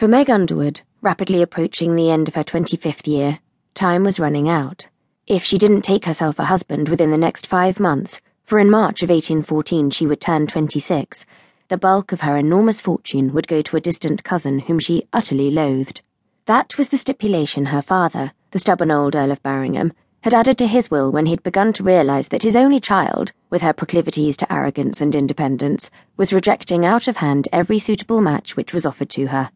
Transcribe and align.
For 0.00 0.08
Meg 0.08 0.30
Underwood, 0.30 0.80
rapidly 1.02 1.42
approaching 1.42 1.94
the 1.94 2.10
end 2.10 2.26
of 2.26 2.34
her 2.34 2.42
25th 2.42 3.06
year, 3.06 3.40
time 3.74 4.02
was 4.02 4.18
running 4.18 4.48
out. 4.48 4.86
If 5.26 5.44
she 5.44 5.58
didn't 5.58 5.82
take 5.82 6.06
herself 6.06 6.38
a 6.38 6.46
husband 6.46 6.88
within 6.88 7.10
the 7.10 7.18
next 7.18 7.46
five 7.46 7.78
months, 7.78 8.22
for 8.42 8.58
in 8.58 8.70
March 8.70 9.02
of 9.02 9.10
1814 9.10 9.90
she 9.90 10.06
would 10.06 10.22
turn 10.22 10.46
26, 10.46 11.26
the 11.68 11.76
bulk 11.76 12.12
of 12.12 12.22
her 12.22 12.38
enormous 12.38 12.80
fortune 12.80 13.34
would 13.34 13.46
go 13.46 13.60
to 13.60 13.76
a 13.76 13.80
distant 13.80 14.24
cousin 14.24 14.60
whom 14.60 14.78
she 14.78 15.06
utterly 15.12 15.50
loathed. 15.50 16.00
That 16.46 16.78
was 16.78 16.88
the 16.88 16.96
stipulation 16.96 17.66
her 17.66 17.82
father, 17.82 18.32
the 18.52 18.58
stubborn 18.58 18.90
old 18.90 19.14
Earl 19.14 19.32
of 19.32 19.42
Barringham, 19.42 19.92
had 20.22 20.32
added 20.32 20.56
to 20.56 20.66
his 20.66 20.90
will 20.90 21.12
when 21.12 21.26
he'd 21.26 21.42
begun 21.42 21.74
to 21.74 21.82
realise 21.82 22.28
that 22.28 22.42
his 22.42 22.56
only 22.56 22.80
child, 22.80 23.32
with 23.50 23.60
her 23.60 23.74
proclivities 23.74 24.38
to 24.38 24.50
arrogance 24.50 25.02
and 25.02 25.14
independence, 25.14 25.90
was 26.16 26.32
rejecting 26.32 26.86
out 26.86 27.06
of 27.06 27.18
hand 27.18 27.48
every 27.52 27.78
suitable 27.78 28.22
match 28.22 28.56
which 28.56 28.72
was 28.72 28.86
offered 28.86 29.10
to 29.10 29.26
her. 29.26 29.50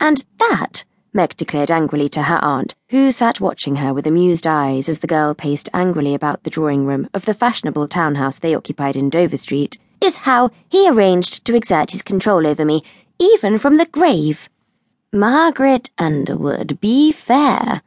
And 0.00 0.24
that, 0.38 0.84
Meg 1.12 1.36
declared 1.36 1.70
angrily 1.70 2.08
to 2.10 2.24
her 2.24 2.38
aunt, 2.42 2.74
who 2.90 3.10
sat 3.10 3.40
watching 3.40 3.76
her 3.76 3.92
with 3.92 4.06
amused 4.06 4.46
eyes 4.46 4.88
as 4.88 5.00
the 5.00 5.06
girl 5.06 5.34
paced 5.34 5.68
angrily 5.74 6.14
about 6.14 6.42
the 6.42 6.50
drawing 6.50 6.86
room 6.86 7.08
of 7.12 7.24
the 7.24 7.34
fashionable 7.34 7.88
townhouse 7.88 8.38
they 8.38 8.54
occupied 8.54 8.96
in 8.96 9.10
Dover 9.10 9.36
Street, 9.36 9.78
is 10.00 10.18
how 10.18 10.50
he 10.68 10.88
arranged 10.88 11.44
to 11.44 11.56
exert 11.56 11.90
his 11.90 12.02
control 12.02 12.46
over 12.46 12.64
me, 12.64 12.82
even 13.18 13.58
from 13.58 13.76
the 13.76 13.86
grave. 13.86 14.48
Margaret 15.12 15.90
Underwood, 15.98 16.78
be 16.80 17.10
fair, 17.10 17.82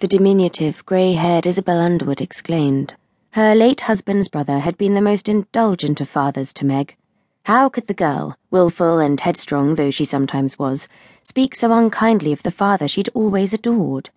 the 0.00 0.08
diminutive, 0.08 0.84
grey 0.86 1.12
haired 1.12 1.46
Isabel 1.46 1.78
Underwood 1.78 2.22
exclaimed. 2.22 2.94
Her 3.32 3.54
late 3.54 3.82
husband's 3.82 4.28
brother 4.28 4.60
had 4.60 4.78
been 4.78 4.94
the 4.94 5.02
most 5.02 5.28
indulgent 5.28 6.00
of 6.00 6.08
fathers 6.08 6.54
to 6.54 6.64
Meg. 6.64 6.96
How 7.44 7.68
could 7.68 7.86
the 7.86 7.94
girl, 7.94 8.36
wilful 8.50 8.98
and 8.98 9.18
headstrong 9.18 9.74
though 9.74 9.90
she 9.90 10.04
sometimes 10.04 10.58
was, 10.58 10.88
speak 11.24 11.54
so 11.54 11.72
unkindly 11.72 12.32
of 12.32 12.42
the 12.42 12.50
father 12.50 12.86
she'd 12.86 13.08
always 13.14 13.52
adored? 13.52 14.10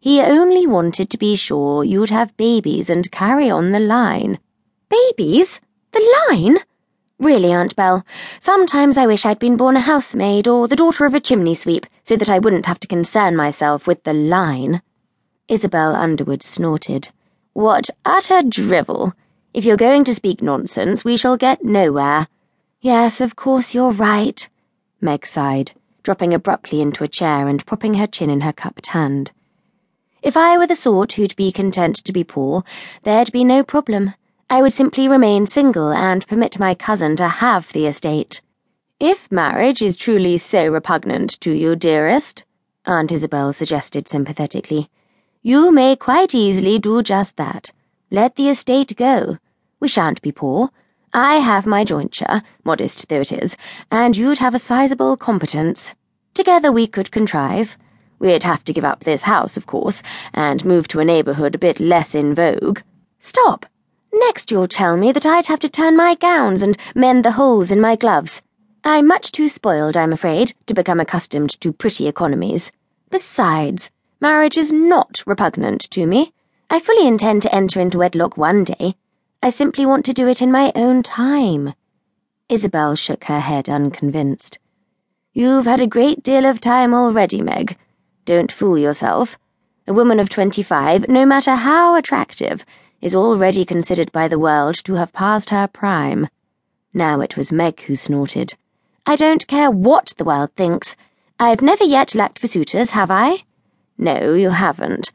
He 0.00 0.20
only 0.20 0.66
wanted 0.66 1.10
to 1.10 1.18
be 1.18 1.36
sure 1.36 1.84
you'd 1.84 2.10
have 2.10 2.36
babies 2.36 2.88
and 2.88 3.10
carry 3.12 3.50
on 3.50 3.72
the 3.72 3.80
line. 3.80 4.38
Babies? 4.88 5.60
The 5.92 6.26
line? 6.28 6.58
Really, 7.18 7.52
Aunt 7.52 7.76
Bell, 7.76 8.04
sometimes 8.40 8.96
I 8.96 9.06
wish 9.06 9.24
I'd 9.24 9.38
been 9.38 9.56
born 9.56 9.76
a 9.76 9.80
housemaid 9.80 10.48
or 10.48 10.66
the 10.66 10.74
daughter 10.74 11.04
of 11.04 11.14
a 11.14 11.20
chimney 11.20 11.54
sweep 11.54 11.86
so 12.02 12.16
that 12.16 12.30
I 12.30 12.40
wouldn't 12.40 12.66
have 12.66 12.80
to 12.80 12.88
concern 12.88 13.36
myself 13.36 13.86
with 13.86 14.02
the 14.02 14.12
line. 14.12 14.82
Isabel 15.46 15.94
Underwood 15.94 16.42
snorted. 16.42 17.10
What 17.52 17.90
utter 18.04 18.42
drivel! 18.42 19.12
If 19.54 19.64
you're 19.64 19.76
going 19.76 20.04
to 20.04 20.14
speak 20.14 20.42
nonsense, 20.42 21.04
we 21.04 21.16
shall 21.16 21.36
get 21.36 21.64
nowhere. 21.64 22.26
Yes, 22.84 23.20
of 23.20 23.36
course 23.36 23.74
you're 23.74 23.92
right, 23.92 24.48
Meg 25.00 25.24
sighed, 25.24 25.70
dropping 26.02 26.34
abruptly 26.34 26.80
into 26.80 27.04
a 27.04 27.08
chair 27.08 27.46
and 27.46 27.64
propping 27.64 27.94
her 27.94 28.08
chin 28.08 28.28
in 28.28 28.40
her 28.40 28.52
cupped 28.52 28.88
hand. 28.88 29.30
If 30.20 30.36
I 30.36 30.58
were 30.58 30.66
the 30.66 30.74
sort 30.74 31.12
who'd 31.12 31.36
be 31.36 31.52
content 31.52 31.94
to 32.04 32.12
be 32.12 32.24
poor, 32.24 32.64
there'd 33.04 33.30
be 33.30 33.44
no 33.44 33.62
problem. 33.62 34.14
I 34.50 34.62
would 34.62 34.72
simply 34.72 35.06
remain 35.06 35.46
single 35.46 35.92
and 35.92 36.26
permit 36.26 36.58
my 36.58 36.74
cousin 36.74 37.14
to 37.16 37.28
have 37.28 37.72
the 37.72 37.86
estate. 37.86 38.42
If 38.98 39.30
marriage 39.30 39.80
is 39.80 39.96
truly 39.96 40.36
so 40.36 40.66
repugnant 40.66 41.38
to 41.40 41.52
you, 41.52 41.76
dearest, 41.76 42.42
Aunt 42.84 43.12
Isabel 43.12 43.52
suggested 43.52 44.08
sympathetically, 44.08 44.90
you 45.40 45.70
may 45.70 45.94
quite 45.94 46.34
easily 46.34 46.80
do 46.80 47.00
just 47.04 47.36
that. 47.36 47.70
Let 48.10 48.34
the 48.34 48.48
estate 48.48 48.96
go. 48.96 49.38
We 49.78 49.86
shan't 49.86 50.20
be 50.20 50.32
poor. 50.32 50.70
I 51.14 51.36
have 51.36 51.66
my 51.66 51.84
jointure, 51.84 52.42
modest 52.64 53.08
though 53.08 53.20
it 53.20 53.32
is, 53.32 53.56
and 53.90 54.16
you'd 54.16 54.38
have 54.38 54.54
a 54.54 54.58
sizable 54.58 55.18
competence. 55.18 55.94
Together 56.32 56.72
we 56.72 56.86
could 56.86 57.10
contrive. 57.10 57.76
We'd 58.18 58.44
have 58.44 58.64
to 58.64 58.72
give 58.72 58.84
up 58.84 59.04
this 59.04 59.24
house, 59.24 59.58
of 59.58 59.66
course, 59.66 60.02
and 60.32 60.64
move 60.64 60.88
to 60.88 61.00
a 61.00 61.04
neighbourhood 61.04 61.54
a 61.54 61.58
bit 61.58 61.80
less 61.80 62.14
in 62.14 62.34
vogue. 62.34 62.80
Stop! 63.18 63.66
Next 64.10 64.50
you'll 64.50 64.68
tell 64.68 64.96
me 64.96 65.12
that 65.12 65.26
I'd 65.26 65.48
have 65.48 65.60
to 65.60 65.68
turn 65.68 65.96
my 65.96 66.14
gowns 66.14 66.62
and 66.62 66.78
mend 66.94 67.26
the 67.26 67.32
holes 67.32 67.70
in 67.70 67.80
my 67.80 67.94
gloves. 67.94 68.40
I'm 68.82 69.06
much 69.06 69.32
too 69.32 69.48
spoiled, 69.48 69.98
I'm 69.98 70.14
afraid, 70.14 70.54
to 70.66 70.72
become 70.72 70.98
accustomed 70.98 71.60
to 71.60 71.74
pretty 71.74 72.08
economies. 72.08 72.72
Besides, 73.10 73.90
marriage 74.18 74.56
is 74.56 74.72
not 74.72 75.22
repugnant 75.26 75.90
to 75.90 76.06
me. 76.06 76.32
I 76.70 76.80
fully 76.80 77.06
intend 77.06 77.42
to 77.42 77.54
enter 77.54 77.80
into 77.80 77.98
wedlock 77.98 78.38
one 78.38 78.64
day. 78.64 78.94
I 79.44 79.50
simply 79.50 79.84
want 79.84 80.04
to 80.04 80.12
do 80.12 80.28
it 80.28 80.40
in 80.40 80.52
my 80.52 80.70
own 80.76 81.02
time. 81.02 81.74
Isabel 82.48 82.94
shook 82.94 83.24
her 83.24 83.40
head, 83.40 83.68
unconvinced. 83.68 84.60
You've 85.32 85.64
had 85.64 85.80
a 85.80 85.86
great 85.86 86.22
deal 86.22 86.46
of 86.46 86.60
time 86.60 86.94
already, 86.94 87.42
Meg. 87.42 87.76
Don't 88.24 88.52
fool 88.52 88.78
yourself. 88.78 89.36
A 89.88 89.92
woman 89.92 90.20
of 90.20 90.28
twenty-five, 90.28 91.08
no 91.08 91.26
matter 91.26 91.56
how 91.56 91.96
attractive, 91.96 92.64
is 93.00 93.16
already 93.16 93.64
considered 93.64 94.12
by 94.12 94.28
the 94.28 94.38
world 94.38 94.76
to 94.84 94.94
have 94.94 95.12
passed 95.12 95.50
her 95.50 95.66
prime. 95.66 96.28
Now 96.94 97.20
it 97.20 97.36
was 97.36 97.50
Meg 97.50 97.80
who 97.82 97.96
snorted. 97.96 98.54
I 99.04 99.16
don't 99.16 99.48
care 99.48 99.72
what 99.72 100.12
the 100.18 100.24
world 100.24 100.50
thinks. 100.56 100.94
I've 101.40 101.62
never 101.62 101.82
yet 101.82 102.14
lacked 102.14 102.38
for 102.38 102.46
suitors, 102.46 102.90
have 102.90 103.10
I? 103.10 103.42
No, 103.98 104.34
you 104.34 104.50
haven't 104.50 105.10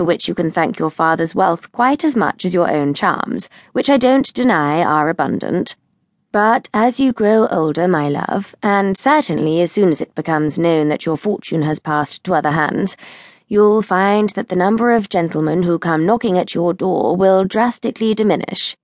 for 0.00 0.04
which 0.04 0.28
you 0.28 0.34
can 0.34 0.50
thank 0.50 0.78
your 0.78 0.88
father's 0.88 1.34
wealth 1.34 1.70
quite 1.72 2.04
as 2.04 2.16
much 2.16 2.46
as 2.46 2.54
your 2.54 2.70
own 2.70 2.94
charms, 2.94 3.50
which 3.72 3.90
I 3.90 3.98
don't 3.98 4.32
deny 4.32 4.82
are 4.82 5.10
abundant. 5.10 5.76
But 6.32 6.70
as 6.72 6.98
you 6.98 7.12
grow 7.12 7.46
older, 7.48 7.86
my 7.86 8.08
love, 8.08 8.54
and 8.62 8.96
certainly 8.96 9.60
as 9.60 9.72
soon 9.72 9.90
as 9.90 10.00
it 10.00 10.14
becomes 10.14 10.58
known 10.58 10.88
that 10.88 11.04
your 11.04 11.18
fortune 11.18 11.60
has 11.64 11.78
passed 11.78 12.24
to 12.24 12.32
other 12.32 12.52
hands, 12.52 12.96
you'll 13.46 13.82
find 13.82 14.30
that 14.30 14.48
the 14.48 14.56
number 14.56 14.90
of 14.90 15.10
gentlemen 15.10 15.64
who 15.64 15.78
come 15.78 16.06
knocking 16.06 16.38
at 16.38 16.54
your 16.54 16.72
door 16.72 17.14
will 17.14 17.44
drastically 17.44 18.14
diminish. 18.14 18.74